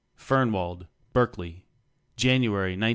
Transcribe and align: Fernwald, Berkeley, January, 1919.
Fernwald, 0.15 0.87
Berkeley, 1.13 1.63
January, 2.17 2.71
1919. 2.71 2.89